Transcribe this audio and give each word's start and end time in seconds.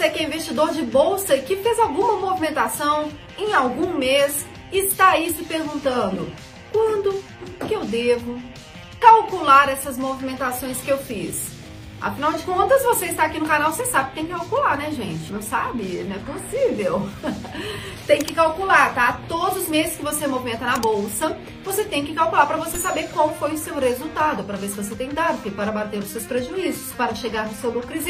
você 0.00 0.08
que 0.08 0.20
é 0.20 0.22
investidor 0.22 0.72
de 0.72 0.80
bolsa 0.80 1.36
e 1.36 1.42
que 1.42 1.56
fez 1.56 1.78
alguma 1.78 2.14
movimentação 2.14 3.10
em 3.36 3.52
algum 3.52 3.98
mês 3.98 4.46
está 4.72 5.10
aí 5.10 5.30
se 5.30 5.44
perguntando: 5.44 6.32
quando 6.72 7.22
que 7.68 7.74
eu 7.74 7.84
devo 7.84 8.40
calcular 8.98 9.68
essas 9.68 9.98
movimentações 9.98 10.78
que 10.78 10.88
eu 10.88 10.96
fiz? 10.96 11.50
Afinal 12.00 12.32
de 12.32 12.42
contas, 12.44 12.82
você 12.82 13.06
está 13.06 13.24
aqui 13.24 13.38
no 13.38 13.46
canal, 13.46 13.70
você 13.70 13.84
sabe 13.84 14.08
que 14.08 14.14
tem 14.14 14.24
que 14.24 14.32
calcular, 14.32 14.78
né, 14.78 14.90
gente? 14.90 15.30
Não 15.30 15.42
sabe? 15.42 16.02
Não 16.08 16.16
é 16.16 16.18
possível. 16.18 17.06
tem 18.06 18.20
que 18.20 18.32
calcular, 18.32 18.94
tá? 18.94 19.20
Todos 19.28 19.64
os 19.64 19.68
meses 19.68 19.98
que 19.98 20.02
você 20.02 20.26
movimenta 20.26 20.64
na 20.64 20.78
bolsa, 20.78 21.36
você 21.62 21.84
tem 21.84 22.06
que 22.06 22.14
calcular 22.14 22.46
para 22.46 22.56
você 22.56 22.78
saber 22.78 23.10
qual 23.10 23.34
foi 23.34 23.52
o 23.52 23.58
seu 23.58 23.78
resultado, 23.78 24.44
para 24.44 24.56
ver 24.56 24.68
se 24.68 24.76
você 24.76 24.96
tem 24.96 25.10
dado, 25.10 25.42
para 25.50 25.70
bater 25.70 25.98
os 25.98 26.08
seus 26.08 26.24
prejuízos, 26.24 26.90
para 26.92 27.14
chegar 27.14 27.46
no 27.46 27.54
seu 27.56 27.70
lucro 27.70 28.00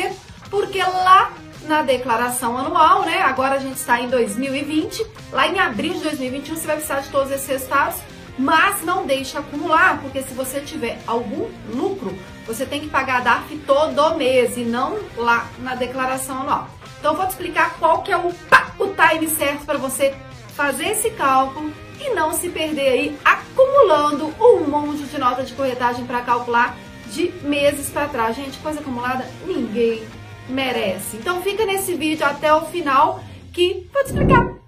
porque 0.49 0.79
lá 0.79 1.33
na 1.67 1.83
declaração 1.83 2.57
anual, 2.57 3.03
né? 3.03 3.21
Agora 3.23 3.57
a 3.57 3.59
gente 3.59 3.77
está 3.77 4.01
em 4.01 4.09
2020, 4.09 5.07
lá 5.33 5.47
em 5.47 5.59
abril 5.59 5.95
de 5.95 6.01
2021 6.01 6.57
você 6.57 6.67
vai 6.67 6.77
precisar 6.77 7.01
de 7.01 7.09
todos 7.09 7.31
esses 7.31 7.47
resultados 7.47 8.01
mas 8.41 8.83
não 8.83 9.05
deixe 9.05 9.37
acumular, 9.37 10.01
porque 10.01 10.23
se 10.23 10.33
você 10.33 10.61
tiver 10.61 10.99
algum 11.07 11.51
lucro, 11.69 12.17
você 12.47 12.65
tem 12.65 12.81
que 12.81 12.89
pagar 12.89 13.19
a 13.19 13.21
DARF 13.21 13.55
todo 13.67 14.17
mês 14.17 14.57
e 14.57 14.63
não 14.63 14.99
lá 15.15 15.47
na 15.59 15.75
declaração 15.75 16.41
anual. 16.41 16.69
Então 16.99 17.13
eu 17.13 17.19
vou 17.19 17.27
te 17.27 17.31
explicar 17.31 17.77
qual 17.79 18.03
que 18.03 18.11
é 18.11 18.17
o, 18.17 18.29
o 18.29 18.95
time 18.95 19.29
certo 19.29 19.67
para 19.67 19.77
você 19.77 20.15
fazer 20.55 20.89
esse 20.89 21.11
cálculo 21.11 21.71
e 22.01 22.15
não 22.15 22.33
se 22.33 22.49
perder 22.49 22.89
aí 22.89 23.19
acumulando 23.25 24.35
um 24.41 24.65
monte 24.65 25.03
de 25.03 25.19
nota 25.19 25.43
de 25.43 25.53
corretagem 25.53 26.07
para 26.07 26.23
calcular 26.23 26.77
de 27.13 27.31
meses 27.43 27.91
para 27.91 28.09
trás. 28.09 28.37
Gente, 28.37 28.59
coisa 28.59 28.81
acumulada 28.81 29.27
ninguém 29.47 30.03
merece. 30.51 31.17
Então 31.17 31.43
fica 31.43 31.65
nesse 31.65 31.95
vídeo 31.95 32.27
até 32.27 32.53
o 32.53 32.67
final 32.67 33.23
que 33.53 33.89
vou 33.93 34.03
te 34.03 34.11
explicar 34.11 34.61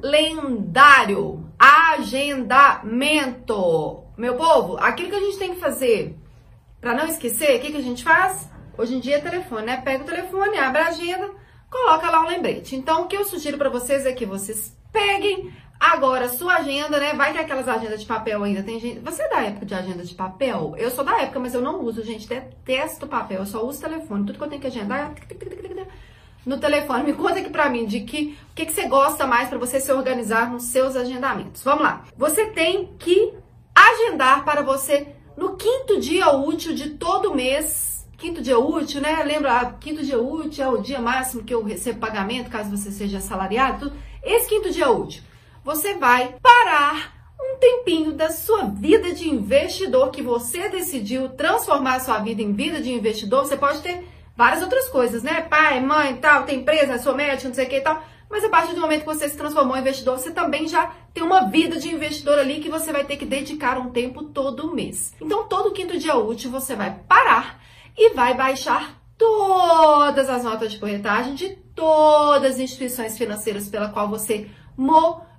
calendário, 0.00 1.48
agendamento. 1.58 2.74
Meu 4.16 4.34
povo, 4.34 4.76
aquilo 4.78 5.10
que 5.10 5.16
a 5.16 5.20
gente 5.20 5.38
tem 5.38 5.54
que 5.54 5.60
fazer 5.60 6.16
para 6.80 6.94
não 6.94 7.06
esquecer, 7.06 7.56
o 7.56 7.60
que, 7.60 7.70
que 7.70 7.76
a 7.76 7.82
gente 7.82 8.02
faz? 8.02 8.48
Hoje 8.76 8.94
em 8.94 9.00
dia 9.00 9.16
é 9.16 9.20
telefone, 9.20 9.66
né? 9.66 9.76
Pega 9.76 10.02
o 10.02 10.06
telefone, 10.06 10.58
abre 10.58 10.82
a 10.82 10.88
agenda, 10.88 11.30
coloca 11.70 12.10
lá 12.10 12.22
um 12.22 12.28
lembrete. 12.28 12.74
Então, 12.74 13.02
o 13.02 13.06
que 13.06 13.16
eu 13.16 13.24
sugiro 13.24 13.58
para 13.58 13.68
vocês 13.68 14.06
é 14.06 14.12
que 14.12 14.24
vocês 14.26 14.76
peguem 14.92 15.52
agora 15.80 16.28
sua 16.28 16.56
agenda, 16.56 17.00
né? 17.00 17.14
Vai 17.14 17.32
que 17.32 17.38
aquelas 17.38 17.66
agendas 17.66 18.00
de 18.00 18.06
papel 18.06 18.44
ainda 18.44 18.62
tem 18.62 18.78
gente. 18.78 19.00
Você 19.00 19.22
é 19.22 19.28
da 19.30 19.42
época 19.42 19.64
de 19.64 19.74
agenda 19.74 20.04
de 20.04 20.14
papel? 20.14 20.74
Eu 20.76 20.90
sou 20.90 21.02
da 21.02 21.22
época, 21.22 21.40
mas 21.40 21.54
eu 21.54 21.62
não 21.62 21.82
uso, 21.82 22.04
gente. 22.04 22.28
Detesto 22.28 23.06
papel, 23.06 23.38
eu 23.38 23.46
só 23.46 23.64
uso 23.64 23.80
telefone. 23.80 24.26
Tudo 24.26 24.38
que 24.38 24.44
eu 24.44 24.48
tenho 24.48 24.60
que 24.60 24.66
agendar 24.66 25.14
no 26.44 26.58
telefone. 26.58 27.04
Me 27.04 27.14
conta 27.16 27.38
aqui 27.38 27.48
pra 27.48 27.70
mim 27.70 27.86
de 27.86 28.00
que 28.00 28.36
o 28.50 28.54
que, 28.54 28.66
que 28.66 28.72
você 28.72 28.86
gosta 28.86 29.26
mais 29.26 29.48
para 29.48 29.58
você 29.58 29.80
se 29.80 29.90
organizar 29.90 30.50
nos 30.50 30.64
seus 30.64 30.94
agendamentos. 30.94 31.62
Vamos 31.62 31.82
lá. 31.82 32.04
Você 32.16 32.46
tem 32.46 32.90
que 32.98 33.32
agendar 33.74 34.44
para 34.44 34.62
você 34.62 35.14
no 35.36 35.56
quinto 35.56 35.98
dia 35.98 36.30
útil 36.30 36.74
de 36.74 36.90
todo 36.90 37.34
mês. 37.34 38.06
Quinto 38.18 38.42
dia 38.42 38.58
útil, 38.58 39.00
né? 39.00 39.22
Lembra, 39.22 39.60
ah, 39.60 39.72
quinto 39.72 40.04
dia 40.04 40.20
útil 40.20 40.62
é 40.62 40.68
o 40.68 40.82
dia 40.82 41.00
máximo 41.00 41.42
que 41.42 41.54
eu 41.54 41.64
recebo 41.64 42.00
pagamento, 42.00 42.50
caso 42.50 42.70
você 42.70 42.90
seja 42.90 43.16
assalariado. 43.16 43.90
Esse 44.22 44.46
quinto 44.46 44.70
dia 44.70 44.90
útil, 44.90 45.22
você 45.70 45.94
vai 45.94 46.34
parar 46.42 47.14
um 47.40 47.56
tempinho 47.58 48.10
da 48.10 48.30
sua 48.30 48.64
vida 48.64 49.14
de 49.14 49.30
investidor 49.30 50.10
que 50.10 50.20
você 50.20 50.68
decidiu 50.68 51.28
transformar 51.28 51.94
a 51.94 52.00
sua 52.00 52.18
vida 52.18 52.42
em 52.42 52.52
vida 52.52 52.80
de 52.80 52.92
investidor. 52.92 53.46
Você 53.46 53.56
pode 53.56 53.80
ter 53.80 54.04
várias 54.36 54.64
outras 54.64 54.88
coisas, 54.88 55.22
né? 55.22 55.42
Pai, 55.42 55.80
mãe, 55.80 56.16
tal, 56.16 56.42
tem 56.42 56.58
empresa, 56.58 56.98
sou 56.98 57.14
médico, 57.14 57.46
não 57.46 57.54
sei 57.54 57.66
o 57.66 57.68
que 57.68 57.76
e 57.76 57.80
tal. 57.82 58.02
Mas 58.28 58.42
a 58.42 58.48
partir 58.48 58.74
do 58.74 58.80
momento 58.80 59.02
que 59.02 59.06
você 59.06 59.28
se 59.28 59.36
transformou 59.36 59.76
em 59.76 59.80
investidor, 59.80 60.18
você 60.18 60.32
também 60.32 60.66
já 60.66 60.90
tem 61.14 61.22
uma 61.22 61.42
vida 61.42 61.78
de 61.78 61.88
investidor 61.88 62.36
ali 62.40 62.58
que 62.58 62.68
você 62.68 62.92
vai 62.92 63.04
ter 63.04 63.16
que 63.16 63.24
dedicar 63.24 63.78
um 63.78 63.90
tempo 63.90 64.24
todo 64.24 64.74
mês. 64.74 65.14
Então, 65.20 65.46
todo 65.46 65.70
quinto 65.70 65.96
dia 65.96 66.16
útil, 66.16 66.50
você 66.50 66.74
vai 66.74 66.98
parar 67.06 67.62
e 67.96 68.12
vai 68.12 68.34
baixar 68.34 69.00
todas 69.16 70.28
as 70.28 70.42
notas 70.42 70.72
de 70.72 70.80
corretagem 70.80 71.36
de 71.36 71.50
todas 71.76 72.54
as 72.54 72.58
instituições 72.58 73.16
financeiras 73.16 73.68
pela 73.68 73.88
qual 73.90 74.08
você 74.08 74.50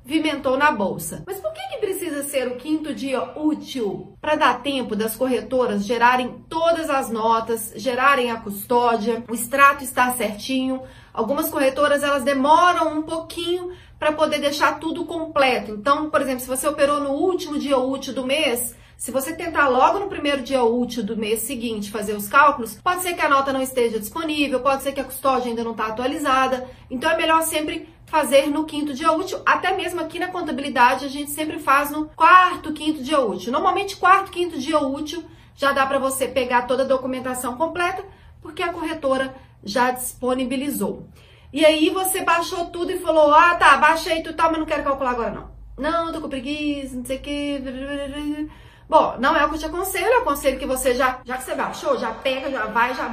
movimentou 0.04 0.58
na 0.58 0.72
bolsa. 0.72 1.24
Mas 1.26 1.40
por 1.40 1.54
que, 1.54 1.62
que 1.70 1.78
precisa 1.78 2.24
ser 2.24 2.48
o 2.48 2.56
quinto 2.56 2.94
dia 2.94 3.22
útil 3.38 4.18
para 4.20 4.36
dar 4.36 4.62
tempo 4.62 4.96
das 4.96 5.16
corretoras 5.16 5.86
gerarem 5.86 6.44
todas 6.50 6.90
as 6.90 7.10
notas, 7.10 7.74
gerarem 7.76 8.32
a 8.32 8.38
custódia, 8.38 9.24
o 9.30 9.34
extrato 9.34 9.84
estar 9.84 10.16
certinho? 10.16 10.82
Algumas 11.14 11.50
corretoras 11.50 12.04
elas 12.04 12.24
demoram 12.24 13.00
um 13.00 13.02
pouquinho 13.04 13.72
para 14.00 14.12
poder 14.12 14.40
deixar 14.40 14.80
tudo 14.80 15.06
completo. 15.06 15.72
Então, 15.72 16.10
por 16.10 16.22
exemplo, 16.22 16.40
se 16.40 16.48
você 16.48 16.68
operou 16.68 17.00
no 17.00 17.12
último 17.12 17.60
dia 17.60 17.78
útil 17.78 18.14
do 18.14 18.26
mês, 18.26 18.76
se 18.98 19.12
você 19.12 19.34
tentar 19.34 19.68
logo 19.68 20.00
no 20.00 20.08
primeiro 20.08 20.44
dia 20.44 20.64
útil 20.64 21.04
do 21.04 21.18
mês 21.18 21.42
seguinte 21.42 21.90
fazer 21.90 22.14
os 22.14 22.28
cálculos, 22.28 22.76
pode 22.84 23.02
ser 23.02 23.16
que 23.16 23.22
a 23.22 23.30
nota 23.30 23.52
não 23.52 23.62
esteja 23.62 24.00
disponível, 24.00 24.60
pode 24.60 24.84
ser 24.84 24.92
que 24.92 25.00
a 25.00 25.04
custódia 25.04 25.50
ainda 25.50 25.64
não 25.64 25.72
está 25.72 25.88
atualizada. 25.88 26.68
Então 26.90 27.10
é 27.10 27.18
melhor 27.18 27.42
sempre 27.42 27.90
fazer 28.12 28.48
no 28.48 28.66
quinto 28.66 28.94
dia 28.94 29.10
útil, 29.14 29.42
até 29.46 29.74
mesmo 29.74 30.02
aqui 30.02 30.20
na 30.20 30.28
contabilidade 30.28 31.06
a 31.06 31.08
gente 31.08 31.32
sempre 31.32 31.58
faz 31.58 31.90
no 31.90 32.08
quarto, 32.08 32.74
quinto 32.74 33.02
dia 33.02 33.22
útil. 33.22 33.54
Normalmente 33.54 33.96
quarto, 33.96 34.30
quinto 34.30 34.60
dia 34.60 34.80
útil 34.80 35.24
já 35.56 35.72
dá 35.72 35.86
para 35.86 35.98
você 35.98 36.28
pegar 36.28 36.64
toda 36.64 36.84
a 36.84 36.88
documentação 36.88 37.56
completa, 37.56 38.04
porque 38.42 38.62
a 38.62 38.74
corretora 38.74 39.34
já 39.64 39.92
disponibilizou. 39.92 41.08
E 41.54 41.66
aí 41.66 41.90
você 41.90 42.22
baixou 42.22 42.66
tudo 42.66 42.92
e 42.92 43.00
falou: 43.00 43.34
"Ah, 43.34 43.56
tá, 43.56 43.78
baixei 43.78 44.22
tudo, 44.22 44.36
tá, 44.36 44.50
mas 44.50 44.60
não 44.60 44.66
quero 44.66 44.84
calcular 44.84 45.12
agora 45.12 45.32
não". 45.32 45.52
Não, 45.78 46.12
tô 46.12 46.20
com 46.20 46.28
preguiça, 46.28 46.98
não 46.98 47.06
sei 47.06 47.18
o 47.18 47.22
quê. 47.22 47.62
Bom, 48.90 49.16
não 49.20 49.34
é 49.38 49.46
o 49.46 49.50
que 49.50 49.56
eu 49.56 49.60
te 49.60 49.66
aconselho, 49.68 50.06
eu 50.08 50.22
aconselho 50.22 50.60
que 50.60 50.66
você 50.66 50.94
já, 50.94 51.22
já 51.24 51.38
que 51.38 51.44
você 51.44 51.56
baixou, 51.56 51.98
já 51.98 52.12
pega, 52.12 52.52
já 52.52 52.66
vai, 52.66 52.94
já 52.94 53.08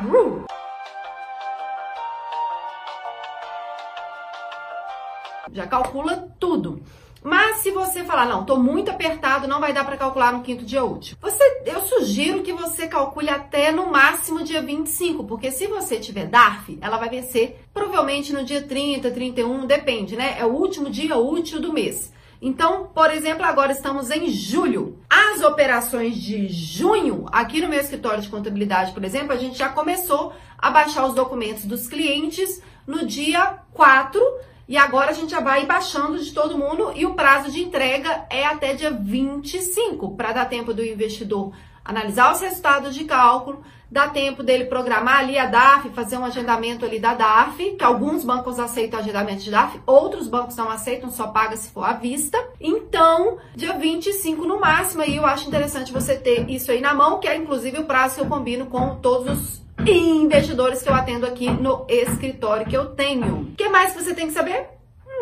já 5.52 5.66
calcula 5.66 6.32
tudo. 6.38 6.82
Mas 7.22 7.58
se 7.58 7.70
você 7.70 8.04
falar, 8.04 8.26
não, 8.26 8.44
tô 8.44 8.56
muito 8.56 8.90
apertado, 8.90 9.48
não 9.48 9.60
vai 9.60 9.72
dar 9.72 9.84
para 9.84 9.96
calcular 9.96 10.32
no 10.32 10.42
quinto 10.42 10.64
dia 10.64 10.84
útil. 10.84 11.16
Você, 11.20 11.62
eu 11.66 11.80
sugiro 11.82 12.42
que 12.42 12.52
você 12.52 12.86
calcule 12.86 13.28
até 13.28 13.72
no 13.72 13.90
máximo 13.90 14.44
dia 14.44 14.62
25, 14.62 15.24
porque 15.24 15.50
se 15.50 15.66
você 15.66 15.98
tiver 15.98 16.26
DARF, 16.26 16.78
ela 16.80 16.96
vai 16.96 17.08
vencer 17.08 17.60
provavelmente 17.74 18.32
no 18.32 18.44
dia 18.44 18.62
30, 18.62 19.10
31, 19.10 19.66
depende, 19.66 20.16
né? 20.16 20.36
É 20.38 20.44
o 20.44 20.52
último 20.52 20.88
dia 20.88 21.16
útil 21.16 21.60
do 21.60 21.72
mês. 21.72 22.12
Então, 22.40 22.88
por 22.94 23.10
exemplo, 23.10 23.44
agora 23.44 23.72
estamos 23.72 24.10
em 24.10 24.28
julho. 24.28 25.00
As 25.10 25.42
operações 25.42 26.14
de 26.16 26.48
junho, 26.48 27.26
aqui 27.32 27.60
no 27.60 27.68
meu 27.68 27.80
escritório 27.80 28.22
de 28.22 28.28
contabilidade, 28.28 28.92
por 28.92 29.04
exemplo, 29.04 29.32
a 29.32 29.36
gente 29.36 29.58
já 29.58 29.68
começou 29.68 30.32
a 30.56 30.70
baixar 30.70 31.04
os 31.04 31.14
documentos 31.14 31.64
dos 31.64 31.88
clientes 31.88 32.62
no 32.86 33.04
dia 33.04 33.58
4 33.72 34.22
e 34.68 34.76
agora 34.76 35.10
a 35.10 35.14
gente 35.14 35.30
já 35.30 35.40
vai 35.40 35.64
baixando 35.64 36.22
de 36.22 36.32
todo 36.32 36.58
mundo 36.58 36.92
e 36.94 37.06
o 37.06 37.14
prazo 37.14 37.50
de 37.50 37.62
entrega 37.62 38.26
é 38.28 38.44
até 38.44 38.74
dia 38.74 38.90
25, 38.90 40.14
para 40.14 40.32
dar 40.32 40.44
tempo 40.44 40.74
do 40.74 40.84
investidor 40.84 41.52
analisar 41.88 42.30
os 42.34 42.40
resultados 42.42 42.94
de 42.94 43.04
cálculo, 43.04 43.62
dá 43.90 44.08
tempo 44.08 44.42
dele 44.42 44.66
programar 44.66 45.20
ali 45.20 45.38
a 45.38 45.46
DAF, 45.46 45.88
fazer 45.88 46.18
um 46.18 46.24
agendamento 46.26 46.84
ali 46.84 47.00
da 47.00 47.14
DAF, 47.14 47.76
que 47.76 47.82
alguns 47.82 48.22
bancos 48.22 48.58
aceitam 48.58 49.00
agendamento 49.00 49.42
de 49.42 49.50
DAF, 49.50 49.80
outros 49.86 50.28
bancos 50.28 50.54
não 50.54 50.68
aceitam, 50.68 51.10
só 51.10 51.28
paga 51.28 51.56
se 51.56 51.70
for 51.70 51.84
à 51.84 51.94
vista. 51.94 52.38
Então, 52.60 53.38
dia 53.56 53.72
25 53.72 54.44
no 54.44 54.60
máximo, 54.60 55.02
aí 55.02 55.16
eu 55.16 55.24
acho 55.24 55.48
interessante 55.48 55.90
você 55.90 56.14
ter 56.14 56.48
isso 56.50 56.70
aí 56.70 56.82
na 56.82 56.92
mão, 56.92 57.18
que 57.18 57.26
é 57.26 57.34
inclusive 57.34 57.78
o 57.78 57.86
prazo 57.86 58.16
que 58.16 58.20
eu 58.20 58.26
combino 58.26 58.66
com 58.66 58.96
todos 58.96 59.40
os 59.40 59.67
investidores 59.86 60.82
que 60.82 60.88
eu 60.88 60.94
atendo 60.94 61.26
aqui 61.26 61.48
no 61.50 61.86
escritório 61.88 62.66
que 62.66 62.76
eu 62.76 62.86
tenho. 62.86 63.40
O 63.40 63.56
que 63.56 63.68
mais 63.68 63.94
você 63.94 64.14
tem 64.14 64.26
que 64.26 64.32
saber? 64.32 64.66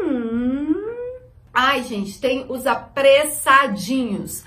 Hum... 0.02 0.74
Ai, 1.52 1.82
gente, 1.84 2.20
tem 2.20 2.44
os 2.48 2.66
apressadinhos. 2.66 4.44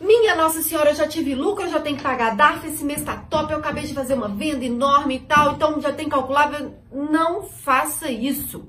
Minha 0.00 0.34
Nossa 0.34 0.62
Senhora, 0.62 0.90
eu 0.90 0.96
já 0.96 1.06
tive 1.06 1.34
lucro, 1.34 1.64
eu 1.64 1.70
já 1.70 1.80
tenho 1.80 1.96
que 1.96 2.02
pagar 2.02 2.34
DARF, 2.34 2.66
esse 2.66 2.84
mês 2.84 3.02
tá 3.02 3.16
top, 3.16 3.52
eu 3.52 3.58
acabei 3.58 3.84
de 3.84 3.94
fazer 3.94 4.14
uma 4.14 4.28
venda 4.28 4.64
enorme 4.64 5.16
e 5.16 5.20
tal, 5.20 5.52
então 5.52 5.80
já 5.80 5.92
tem 5.92 6.08
calculável. 6.08 6.74
Não 6.92 7.44
faça 7.44 8.10
isso. 8.10 8.64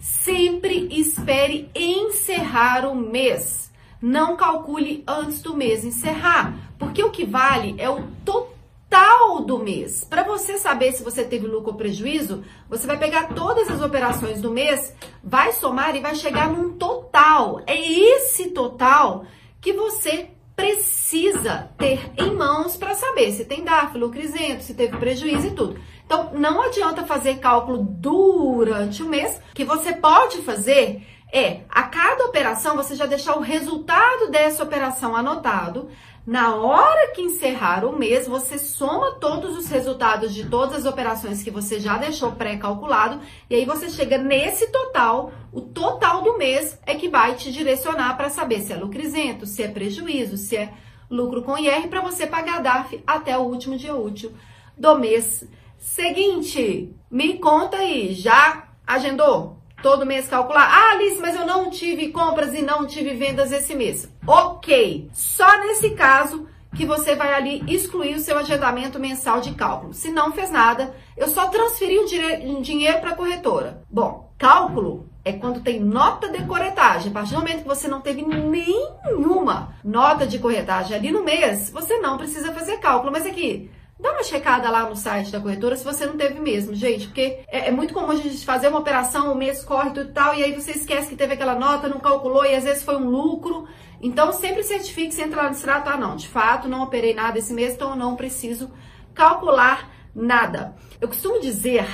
Sempre 0.00 0.88
espere 0.90 1.70
encerrar 1.74 2.84
o 2.84 2.96
mês. 2.96 3.70
Não 4.02 4.36
calcule 4.36 5.04
antes 5.06 5.40
do 5.40 5.56
mês 5.56 5.84
encerrar, 5.84 6.54
porque 6.78 7.02
o 7.02 7.10
que 7.10 7.24
vale 7.24 7.76
é 7.78 7.88
o 7.88 8.02
total 8.24 8.57
total 8.88 9.40
do 9.42 9.58
mês. 9.58 10.04
Para 10.04 10.22
você 10.22 10.58
saber 10.58 10.92
se 10.92 11.02
você 11.02 11.22
teve 11.22 11.46
lucro 11.46 11.72
ou 11.72 11.76
prejuízo, 11.76 12.42
você 12.68 12.86
vai 12.86 12.98
pegar 12.98 13.34
todas 13.34 13.70
as 13.70 13.82
operações 13.82 14.40
do 14.40 14.50
mês, 14.50 14.94
vai 15.22 15.52
somar 15.52 15.94
e 15.94 16.00
vai 16.00 16.14
chegar 16.14 16.48
num 16.48 16.72
total. 16.76 17.60
É 17.66 17.78
esse 17.78 18.50
total 18.50 19.24
que 19.60 19.72
você 19.72 20.30
precisa 20.56 21.70
ter 21.78 22.10
em 22.16 22.34
mãos 22.34 22.76
para 22.76 22.94
saber 22.94 23.30
se 23.32 23.44
tem 23.44 23.62
DARF, 23.62 23.96
lucro 23.96 24.20
isento, 24.20 24.64
se 24.64 24.74
teve 24.74 24.96
prejuízo 24.96 25.48
e 25.48 25.52
tudo. 25.52 25.78
Então, 26.04 26.30
não 26.32 26.62
adianta 26.62 27.04
fazer 27.04 27.38
cálculo 27.38 27.78
durante 27.78 29.02
o 29.02 29.08
mês. 29.08 29.40
O 29.50 29.54
que 29.54 29.64
você 29.64 29.92
pode 29.92 30.38
fazer 30.38 31.06
é, 31.30 31.60
a 31.68 31.82
cada 31.82 32.24
operação, 32.24 32.74
você 32.74 32.94
já 32.94 33.04
deixar 33.04 33.36
o 33.36 33.42
resultado 33.42 34.30
dessa 34.30 34.62
operação 34.62 35.14
anotado. 35.14 35.90
Na 36.28 36.54
hora 36.56 37.10
que 37.14 37.22
encerrar 37.22 37.86
o 37.86 37.98
mês, 37.98 38.28
você 38.28 38.58
soma 38.58 39.12
todos 39.12 39.56
os 39.56 39.66
resultados 39.70 40.34
de 40.34 40.44
todas 40.44 40.80
as 40.80 40.84
operações 40.84 41.42
que 41.42 41.50
você 41.50 41.80
já 41.80 41.96
deixou 41.96 42.32
pré-calculado 42.32 43.18
e 43.48 43.54
aí 43.54 43.64
você 43.64 43.88
chega 43.88 44.18
nesse 44.18 44.70
total. 44.70 45.32
O 45.50 45.62
total 45.62 46.20
do 46.20 46.36
mês 46.36 46.78
é 46.84 46.94
que 46.94 47.08
vai 47.08 47.34
te 47.34 47.50
direcionar 47.50 48.14
para 48.18 48.28
saber 48.28 48.60
se 48.60 48.74
é 48.74 48.76
lucro 48.76 49.00
isento, 49.00 49.46
se 49.46 49.62
é 49.62 49.68
prejuízo, 49.68 50.36
se 50.36 50.58
é 50.58 50.74
lucro 51.10 51.42
com 51.42 51.56
IR 51.56 51.88
para 51.88 52.02
você 52.02 52.26
pagar 52.26 52.56
a 52.56 52.60
DARF 52.60 53.02
até 53.06 53.38
o 53.38 53.44
último 53.44 53.78
dia 53.78 53.96
útil 53.96 54.30
do 54.76 54.98
mês 54.98 55.48
seguinte. 55.78 56.94
Me 57.10 57.38
conta 57.38 57.78
aí, 57.78 58.12
já 58.12 58.68
agendou? 58.86 59.57
Todo 59.82 60.06
mês 60.06 60.28
calcular. 60.28 60.68
Ah, 60.70 60.92
Alice, 60.92 61.20
mas 61.20 61.34
eu 61.34 61.46
não 61.46 61.70
tive 61.70 62.08
compras 62.08 62.54
e 62.54 62.62
não 62.62 62.86
tive 62.86 63.14
vendas 63.14 63.52
esse 63.52 63.74
mês. 63.74 64.08
Ok, 64.26 65.08
só 65.12 65.58
nesse 65.58 65.90
caso 65.90 66.48
que 66.74 66.84
você 66.84 67.14
vai 67.14 67.32
ali 67.32 67.64
excluir 67.66 68.14
o 68.14 68.20
seu 68.20 68.38
agendamento 68.38 68.98
mensal 68.98 69.40
de 69.40 69.54
cálculo. 69.54 69.94
Se 69.94 70.10
não 70.10 70.32
fez 70.32 70.50
nada, 70.50 70.94
eu 71.16 71.28
só 71.28 71.46
transferi 71.46 71.98
o 71.98 72.60
dinheiro 72.60 73.00
para 73.00 73.10
a 73.10 73.16
corretora. 73.16 73.82
Bom, 73.90 74.32
cálculo 74.38 75.08
é 75.24 75.32
quando 75.32 75.60
tem 75.60 75.80
nota 75.80 76.28
de 76.28 76.44
corretagem. 76.44 77.10
A 77.10 77.14
partir 77.14 77.34
do 77.34 77.40
momento 77.40 77.62
que 77.62 77.68
você 77.68 77.88
não 77.88 78.00
teve 78.00 78.22
nenhuma 78.22 79.74
nota 79.82 80.26
de 80.26 80.38
corretagem 80.38 80.96
ali 80.96 81.10
no 81.10 81.24
mês, 81.24 81.70
você 81.70 81.98
não 81.98 82.18
precisa 82.18 82.52
fazer 82.52 82.78
cálculo. 82.78 83.12
Mas 83.12 83.26
aqui, 83.26 83.70
Dá 83.98 84.12
uma 84.12 84.22
checada 84.22 84.70
lá 84.70 84.88
no 84.88 84.94
site 84.94 85.32
da 85.32 85.40
corretora 85.40 85.76
se 85.76 85.84
você 85.84 86.06
não 86.06 86.16
teve 86.16 86.38
mesmo, 86.38 86.72
gente, 86.72 87.06
porque 87.06 87.40
é, 87.48 87.68
é 87.68 87.70
muito 87.72 87.92
comum 87.92 88.12
a 88.12 88.14
gente 88.14 88.44
fazer 88.44 88.68
uma 88.68 88.78
operação, 88.78 89.32
o 89.32 89.36
mês 89.36 89.64
corre 89.64 89.90
tudo 89.90 90.10
e 90.10 90.12
tal, 90.12 90.34
e 90.34 90.44
aí 90.44 90.54
você 90.54 90.70
esquece 90.70 91.08
que 91.08 91.16
teve 91.16 91.34
aquela 91.34 91.56
nota, 91.56 91.88
não 91.88 91.98
calculou 91.98 92.44
e 92.44 92.54
às 92.54 92.62
vezes 92.62 92.84
foi 92.84 92.96
um 92.96 93.08
lucro. 93.08 93.66
Então 94.00 94.32
sempre 94.32 94.62
certifique 94.62 95.12
se 95.12 95.22
entra 95.22 95.42
lá 95.42 95.48
no 95.48 95.54
extrato, 95.56 95.90
ah 95.90 95.96
não, 95.96 96.14
de 96.14 96.28
fato 96.28 96.68
não 96.68 96.82
operei 96.82 97.12
nada 97.12 97.38
esse 97.38 97.52
mês, 97.52 97.74
então 97.74 97.90
eu 97.90 97.96
não 97.96 98.14
preciso 98.14 98.70
calcular 99.12 99.90
nada. 100.14 100.76
Eu 101.00 101.08
costumo 101.08 101.40
dizer 101.40 101.88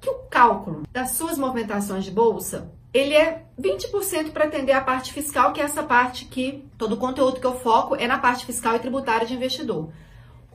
que 0.00 0.08
o 0.08 0.14
cálculo 0.30 0.84
das 0.92 1.10
suas 1.10 1.36
movimentações 1.36 2.04
de 2.04 2.10
bolsa 2.12 2.72
ele 2.92 3.14
é 3.14 3.44
20% 3.60 4.32
para 4.32 4.44
atender 4.44 4.72
a 4.72 4.80
parte 4.80 5.12
fiscal, 5.12 5.52
que 5.52 5.60
é 5.60 5.64
essa 5.64 5.82
parte 5.82 6.24
que 6.24 6.64
todo 6.76 6.92
o 6.92 6.96
conteúdo 6.96 7.40
que 7.40 7.46
eu 7.46 7.58
foco 7.60 7.94
é 7.94 8.06
na 8.06 8.18
parte 8.18 8.44
fiscal 8.44 8.74
e 8.74 8.80
tributária 8.80 9.26
de 9.26 9.34
investidor. 9.34 9.90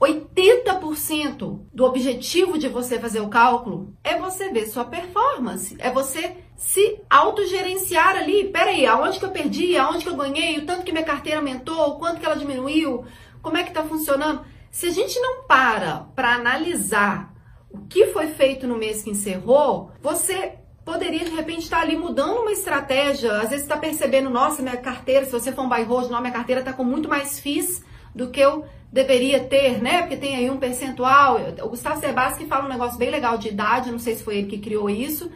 80% 0.00 1.60
do 1.72 1.84
objetivo 1.84 2.58
de 2.58 2.68
você 2.68 2.98
fazer 2.98 3.20
o 3.20 3.28
cálculo 3.28 3.94
é 4.04 4.18
você 4.18 4.50
ver 4.50 4.66
sua 4.66 4.84
performance, 4.84 5.74
é 5.78 5.90
você 5.90 6.36
se 6.54 7.00
autogerenciar 7.08 8.16
ali. 8.16 8.48
Peraí, 8.48 8.86
aonde 8.86 9.18
que 9.18 9.24
eu 9.24 9.30
perdi, 9.30 9.76
aonde 9.76 10.04
que 10.04 10.10
eu 10.10 10.16
ganhei, 10.16 10.58
o 10.58 10.66
tanto 10.66 10.84
que 10.84 10.92
minha 10.92 11.04
carteira 11.04 11.38
aumentou, 11.38 11.88
o 11.88 11.98
quanto 11.98 12.20
que 12.20 12.26
ela 12.26 12.36
diminuiu, 12.36 13.04
como 13.40 13.56
é 13.56 13.64
que 13.64 13.72
tá 13.72 13.82
funcionando. 13.84 14.44
Se 14.70 14.86
a 14.86 14.90
gente 14.90 15.18
não 15.18 15.44
para 15.44 16.06
para 16.14 16.34
analisar 16.34 17.32
o 17.70 17.78
que 17.86 18.08
foi 18.08 18.28
feito 18.28 18.66
no 18.66 18.76
mês 18.76 19.02
que 19.02 19.10
encerrou, 19.10 19.90
você 20.02 20.58
poderia 20.84 21.24
de 21.24 21.34
repente 21.34 21.62
estar 21.62 21.80
ali 21.80 21.96
mudando 21.96 22.40
uma 22.40 22.52
estratégia. 22.52 23.32
Às 23.40 23.48
vezes 23.48 23.62
está 23.62 23.76
percebendo, 23.76 24.28
nossa, 24.28 24.62
minha 24.62 24.76
carteira, 24.76 25.24
se 25.24 25.32
você 25.32 25.52
for 25.52 25.62
um 25.62 25.68
buy 25.68 25.82
hold, 25.84 26.10
não, 26.10 26.20
minha 26.20 26.32
carteira 26.32 26.60
está 26.60 26.72
com 26.72 26.84
muito 26.84 27.08
mais 27.08 27.40
FIIs 27.40 27.82
do 28.14 28.30
que 28.30 28.40
eu 28.40 28.64
deveria 28.92 29.44
ter, 29.44 29.82
né? 29.82 30.02
Porque 30.02 30.16
tem 30.16 30.36
aí 30.36 30.50
um 30.50 30.58
percentual. 30.58 31.38
O 31.62 31.68
Gustavo 31.68 32.00
Sebasque 32.00 32.46
fala 32.46 32.64
um 32.64 32.68
negócio 32.68 32.98
bem 32.98 33.10
legal 33.10 33.38
de 33.38 33.48
idade, 33.48 33.90
não 33.90 33.98
sei 33.98 34.14
se 34.14 34.24
foi 34.24 34.38
ele 34.38 34.48
que 34.48 34.58
criou 34.58 34.88
isso, 34.88 35.30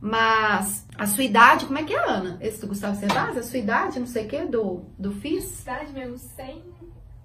mas 0.00 0.86
a 0.96 1.06
sua 1.06 1.24
idade, 1.24 1.66
como 1.66 1.78
é 1.78 1.82
que 1.82 1.94
é, 1.94 2.08
Ana? 2.08 2.38
Esse 2.40 2.60
do 2.60 2.68
Gustavo 2.68 2.96
Sebasque? 2.96 3.38
A 3.38 3.42
sua 3.42 3.58
idade, 3.58 4.00
não 4.00 4.06
sei 4.06 4.26
o 4.26 4.28
que, 4.28 4.44
do, 4.46 4.84
do 4.98 5.12
FIS? 5.12 5.62
Idade 5.62 5.92
mesmo, 5.92 6.18
100 6.18 6.62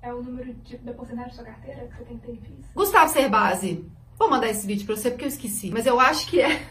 é 0.02 0.14
o 0.14 0.24
número 0.24 0.54
de, 0.54 0.78
da 0.78 0.94
porcentagem 0.94 1.30
da 1.30 1.36
sua 1.36 1.44
carteira 1.44 1.88
que 1.88 1.98
você 1.98 2.06
tem 2.06 2.18
que 2.18 2.28
ter 2.28 2.31
em 2.34 2.42
FIS. 2.42 2.66
Gustavo 2.74 3.12
Cerbasi, 3.12 3.86
Vou 4.19 4.30
mandar 4.30 4.50
esse 4.50 4.68
vídeo 4.68 4.86
pra 4.86 4.98
você 4.98 5.10
porque 5.10 5.24
eu 5.24 5.30
esqueci, 5.30 5.71
mas 5.71 5.86
eu 5.86 5.98
acho 5.98 6.27
que 6.27 6.42
é. 6.42 6.62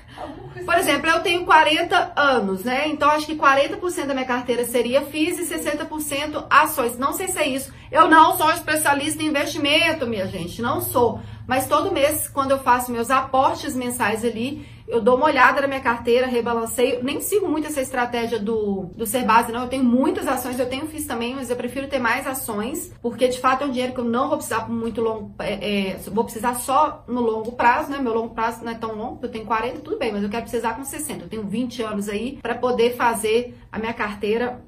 Por 0.66 0.74
exemplo, 0.74 1.08
eu 1.08 1.20
tenho 1.20 1.46
40 1.46 2.12
anos, 2.14 2.62
né? 2.62 2.86
Então 2.88 3.08
acho 3.08 3.24
que 3.24 3.34
40% 3.34 4.04
da 4.04 4.12
minha 4.12 4.26
carteira 4.26 4.66
seria 4.66 5.00
FIIs 5.00 5.38
e 5.38 5.54
60% 5.54 6.46
ações. 6.50 6.98
Não 6.98 7.14
sei 7.14 7.28
se 7.28 7.38
é 7.38 7.48
isso. 7.48 7.72
Eu 7.90 8.06
não 8.06 8.36
sou 8.36 8.50
especialista 8.50 9.22
em 9.22 9.28
investimento, 9.28 10.06
minha 10.06 10.26
gente, 10.26 10.60
não 10.60 10.82
sou. 10.82 11.22
Mas 11.46 11.66
todo 11.66 11.90
mês, 11.90 12.28
quando 12.28 12.50
eu 12.50 12.58
faço 12.58 12.92
meus 12.92 13.10
aportes 13.10 13.74
mensais 13.74 14.22
ali, 14.22 14.68
eu 14.88 15.00
dou 15.00 15.16
uma 15.16 15.26
olhada 15.26 15.60
na 15.60 15.68
minha 15.68 15.80
carteira, 15.80 16.26
rebalanceio. 16.26 17.04
Nem 17.04 17.20
sigo 17.20 17.46
muito 17.46 17.68
essa 17.68 17.80
estratégia 17.80 18.38
do, 18.38 18.90
do 18.96 19.06
ser 19.06 19.24
base, 19.24 19.52
não. 19.52 19.62
Eu 19.62 19.68
tenho 19.68 19.84
muitas 19.84 20.26
ações, 20.26 20.58
eu 20.58 20.68
tenho 20.68 20.86
FIS 20.86 21.06
também, 21.06 21.34
mas 21.34 21.50
eu 21.50 21.56
prefiro 21.56 21.88
ter 21.88 21.98
mais 21.98 22.26
ações, 22.26 22.92
porque 23.02 23.28
de 23.28 23.38
fato 23.38 23.64
é 23.64 23.66
um 23.66 23.70
dinheiro 23.70 23.92
que 23.92 24.00
eu 24.00 24.04
não 24.04 24.28
vou 24.28 24.38
precisar 24.38 24.68
muito 24.68 25.00
longo, 25.00 25.34
é, 25.40 25.90
é, 25.90 25.96
vou 26.10 26.24
precisar 26.24 26.54
só 26.54 27.04
no 27.06 27.20
longo 27.20 27.52
prazo, 27.52 27.90
né? 27.90 27.98
Meu 27.98 28.14
longo 28.14 28.34
prazo 28.34 28.64
não 28.64 28.72
é 28.72 28.74
tão 28.74 28.94
longo, 28.94 29.18
eu 29.22 29.30
tenho 29.30 29.44
40, 29.44 29.80
tudo 29.80 29.98
bem, 29.98 30.10
mas 30.12 30.22
eu 30.22 30.30
quero 30.30 30.42
precisar 30.42 30.74
com 30.74 30.84
60. 30.84 31.24
Eu 31.24 31.28
tenho 31.28 31.46
20 31.46 31.82
anos 31.82 32.08
aí 32.08 32.38
para 32.42 32.54
poder 32.54 32.96
fazer 32.96 33.58
a 33.70 33.78
minha 33.78 33.92
carteira 33.92 34.62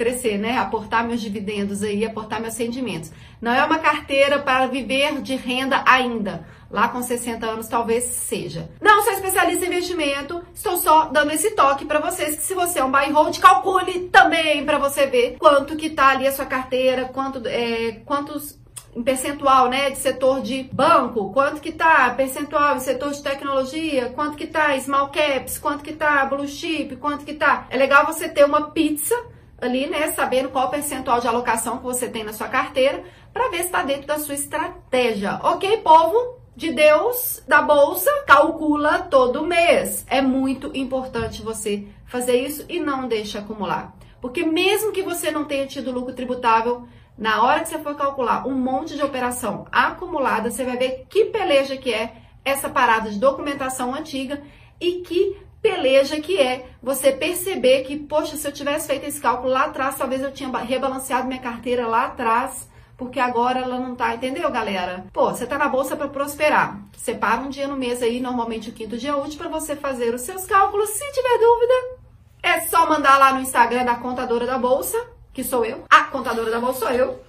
crescer, 0.00 0.38
né? 0.38 0.56
Aportar 0.56 1.06
meus 1.06 1.20
dividendos 1.20 1.82
aí, 1.82 2.06
aportar 2.06 2.40
meus 2.40 2.56
rendimentos. 2.56 3.12
Não 3.38 3.52
é 3.52 3.62
uma 3.62 3.78
carteira 3.78 4.38
para 4.38 4.66
viver 4.66 5.20
de 5.20 5.36
renda 5.36 5.84
ainda. 5.86 6.46
Lá 6.70 6.88
com 6.88 7.02
60 7.02 7.44
anos 7.44 7.68
talvez 7.68 8.04
seja. 8.04 8.70
Não 8.80 9.02
sou 9.02 9.12
especialista 9.12 9.66
em 9.66 9.68
investimento, 9.68 10.42
estou 10.54 10.78
só 10.78 11.06
dando 11.06 11.32
esse 11.32 11.50
toque 11.50 11.84
para 11.84 12.00
vocês 12.00 12.36
que 12.36 12.42
se 12.42 12.54
você 12.54 12.78
é 12.78 12.84
um 12.84 12.90
buy 12.90 13.10
hold, 13.10 13.38
calcule 13.38 14.08
também 14.08 14.64
para 14.64 14.78
você 14.78 15.06
ver 15.06 15.36
quanto 15.38 15.76
que 15.76 15.90
tá 15.90 16.08
ali 16.08 16.26
a 16.26 16.32
sua 16.32 16.46
carteira, 16.46 17.04
quanto 17.06 17.46
é, 17.46 18.00
quantos 18.06 18.58
em 18.96 19.02
percentual, 19.02 19.68
né, 19.68 19.90
de 19.90 19.98
setor 19.98 20.40
de 20.40 20.64
banco, 20.72 21.30
quanto 21.32 21.60
que 21.60 21.72
tá 21.72 22.10
percentual 22.10 22.76
em 22.76 22.80
setor 22.80 23.12
de 23.12 23.22
tecnologia, 23.22 24.08
quanto 24.14 24.36
que 24.36 24.46
tá 24.46 24.78
small 24.80 25.08
caps, 25.10 25.58
quanto 25.58 25.84
que 25.84 25.92
tá 25.92 26.24
blue 26.24 26.48
chip, 26.48 26.96
quanto 26.96 27.24
que 27.24 27.34
tá. 27.34 27.66
É 27.68 27.76
legal 27.76 28.06
você 28.06 28.28
ter 28.28 28.44
uma 28.44 28.70
pizza 28.70 29.14
ali, 29.60 29.86
né, 29.86 30.12
sabendo 30.12 30.48
qual 30.48 30.70
percentual 30.70 31.20
de 31.20 31.28
alocação 31.28 31.78
que 31.78 31.84
você 31.84 32.08
tem 32.08 32.24
na 32.24 32.32
sua 32.32 32.48
carteira, 32.48 33.02
para 33.32 33.48
ver 33.48 33.58
se 33.58 33.64
está 33.64 33.82
dentro 33.82 34.06
da 34.06 34.18
sua 34.18 34.34
estratégia. 34.34 35.40
Ok, 35.42 35.78
povo? 35.78 36.40
De 36.56 36.72
Deus, 36.72 37.42
da 37.46 37.62
bolsa, 37.62 38.10
calcula 38.26 39.00
todo 39.02 39.46
mês. 39.46 40.04
É 40.08 40.20
muito 40.20 40.70
importante 40.74 41.42
você 41.42 41.86
fazer 42.06 42.36
isso 42.44 42.64
e 42.68 42.78
não 42.80 43.08
deixe 43.08 43.38
acumular. 43.38 43.94
Porque 44.20 44.44
mesmo 44.44 44.92
que 44.92 45.02
você 45.02 45.30
não 45.30 45.44
tenha 45.44 45.66
tido 45.66 45.92
lucro 45.92 46.12
tributável, 46.12 46.86
na 47.16 47.42
hora 47.42 47.60
que 47.60 47.68
você 47.68 47.78
for 47.78 47.94
calcular 47.94 48.46
um 48.46 48.54
monte 48.54 48.96
de 48.96 49.02
operação 49.02 49.66
acumulada, 49.70 50.50
você 50.50 50.64
vai 50.64 50.76
ver 50.76 51.06
que 51.08 51.26
peleja 51.26 51.76
que 51.76 51.92
é 51.92 52.14
essa 52.44 52.68
parada 52.68 53.10
de 53.10 53.18
documentação 53.18 53.94
antiga 53.94 54.42
e 54.80 55.02
que 55.02 55.36
peleja 55.62 56.20
que 56.20 56.38
é 56.38 56.66
você 56.82 57.12
perceber 57.12 57.82
que, 57.82 57.96
poxa, 57.96 58.36
se 58.36 58.46
eu 58.46 58.52
tivesse 58.52 58.86
feito 58.86 59.06
esse 59.06 59.20
cálculo 59.20 59.52
lá 59.52 59.64
atrás, 59.64 59.96
talvez 59.96 60.22
eu 60.22 60.32
tinha 60.32 60.50
rebalanceado 60.58 61.28
minha 61.28 61.40
carteira 61.40 61.86
lá 61.86 62.06
atrás, 62.06 62.68
porque 62.96 63.20
agora 63.20 63.60
ela 63.60 63.78
não 63.78 63.94
tá, 63.94 64.14
entendeu, 64.14 64.50
galera? 64.50 65.06
Pô, 65.12 65.30
você 65.30 65.46
tá 65.46 65.56
na 65.56 65.68
bolsa 65.68 65.96
para 65.96 66.08
prosperar. 66.08 66.80
Separa 66.96 67.40
um 67.40 67.48
dia 67.48 67.66
no 67.66 67.76
mês 67.76 68.02
aí, 68.02 68.20
normalmente 68.20 68.70
o 68.70 68.72
quinto 68.72 68.96
dia 68.96 69.16
útil, 69.16 69.38
para 69.38 69.48
você 69.48 69.76
fazer 69.76 70.14
os 70.14 70.22
seus 70.22 70.44
cálculos. 70.44 70.90
Se 70.90 71.12
tiver 71.12 71.38
dúvida, 71.38 71.74
é 72.42 72.60
só 72.60 72.88
mandar 72.88 73.18
lá 73.18 73.32
no 73.32 73.40
Instagram 73.40 73.84
da 73.84 73.94
contadora 73.96 74.46
da 74.46 74.58
bolsa, 74.58 74.98
que 75.32 75.44
sou 75.44 75.64
eu. 75.64 75.84
A 75.90 76.04
contadora 76.04 76.50
da 76.50 76.60
bolsa 76.60 76.80
sou 76.80 76.90
eu. 76.90 77.22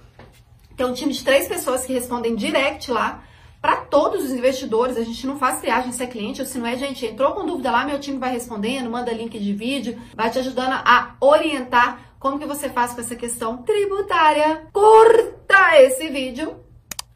Tem 0.76 0.86
um 0.86 0.94
time 0.94 1.12
de 1.12 1.22
três 1.24 1.48
pessoas 1.48 1.84
que 1.84 1.92
respondem 1.92 2.34
direct 2.34 2.90
lá 2.90 3.22
para 3.62 3.76
todos 3.76 4.24
os 4.24 4.32
investidores. 4.32 4.96
A 4.96 5.04
gente 5.04 5.24
não 5.24 5.38
faz 5.38 5.60
triagem 5.60 5.92
se 5.92 6.02
é 6.02 6.06
cliente 6.06 6.40
ou 6.40 6.46
se 6.46 6.58
não 6.58 6.66
é, 6.66 6.76
gente. 6.76 7.06
Entrou 7.06 7.32
com 7.32 7.46
dúvida 7.46 7.70
lá, 7.70 7.86
meu 7.86 8.00
time 8.00 8.18
vai 8.18 8.32
respondendo, 8.32 8.90
manda 8.90 9.12
link 9.12 9.38
de 9.38 9.54
vídeo, 9.54 9.96
vai 10.14 10.28
te 10.28 10.40
ajudando 10.40 10.72
a 10.72 11.14
orientar 11.20 12.12
como 12.18 12.38
que 12.38 12.46
você 12.46 12.68
faz 12.68 12.92
com 12.92 13.00
essa 13.00 13.14
questão 13.14 13.58
tributária. 13.58 14.66
Curta 14.72 15.80
esse 15.80 16.08
vídeo, 16.08 16.56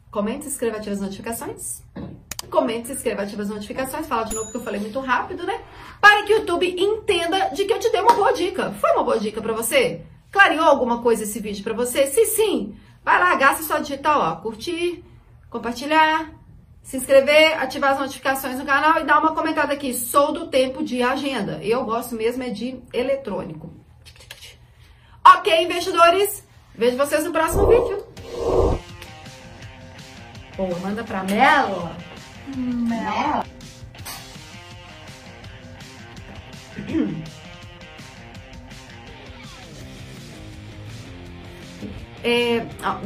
comente, 0.09 0.45
se 0.45 0.51
inscreva, 0.51 0.77
ative 0.77 0.93
as 0.93 1.01
notificações. 1.01 1.83
Comente, 2.49 2.87
se 2.87 2.93
inscreva, 2.93 3.23
ative 3.23 3.41
as 3.41 3.49
notificações. 3.49 4.07
Fala 4.07 4.23
de 4.23 4.33
novo 4.33 4.45
porque 4.45 4.57
eu 4.57 4.63
falei 4.63 4.79
muito 4.79 4.99
rápido, 5.01 5.45
né? 5.45 5.59
Para 5.99 6.23
que 6.23 6.33
o 6.33 6.37
YouTube 6.37 6.75
entenda 6.79 7.49
de 7.49 7.65
que 7.65 7.73
eu 7.73 7.79
te 7.79 7.91
dei 7.91 7.99
uma 7.99 8.13
boa 8.13 8.31
dica. 8.31 8.71
Foi 8.79 8.91
uma 8.93 9.03
boa 9.03 9.19
dica 9.19 9.41
para 9.41 9.53
você? 9.53 10.01
Clareou 10.31 10.65
alguma 10.65 11.01
coisa 11.01 11.23
esse 11.23 11.39
vídeo 11.41 11.63
para 11.63 11.73
você? 11.73 12.07
Se 12.07 12.25
sim, 12.25 12.75
vai 13.03 13.19
lá, 13.19 13.35
gasta 13.35 13.63
sua 13.63 13.79
digital, 13.79 14.21
ó, 14.21 14.35
curtir, 14.41 15.03
compartilhar, 15.49 16.31
se 16.81 16.97
inscrever, 16.97 17.61
ativar 17.61 17.91
as 17.91 17.99
notificações 17.99 18.57
no 18.57 18.65
canal 18.65 18.99
e 18.99 19.03
dar 19.03 19.19
uma 19.19 19.33
comentada 19.33 19.73
aqui. 19.73 19.93
Sou 19.93 20.31
do 20.31 20.47
tempo 20.47 20.83
de 20.83 21.03
agenda. 21.03 21.59
Eu 21.61 21.83
gosto 21.83 22.15
mesmo 22.15 22.43
é 22.43 22.49
de 22.49 22.79
eletrônico. 22.93 23.73
Ok, 25.25 25.63
investidores? 25.63 26.47
Vejo 26.73 26.95
vocês 26.95 27.23
no 27.25 27.31
próximo 27.31 27.67
vídeo. 27.67 28.05
Pô, 30.55 30.67
manda 30.81 31.03
pra 31.03 31.23
Mela. 31.23 31.95
Mela. 32.55 33.45
É... 42.23 42.65
Ah, 42.81 42.99